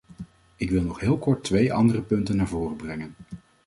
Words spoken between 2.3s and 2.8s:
naar voren